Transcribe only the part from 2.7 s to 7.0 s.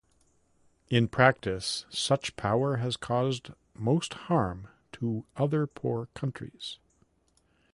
has caused most harm to other poor countries.